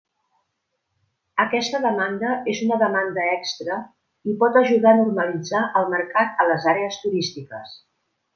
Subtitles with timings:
[1.43, 3.77] Aquesta demanda és una demanda extra
[4.31, 7.79] i pot ajudar a normalitzar el mercat en les àrees turístiques.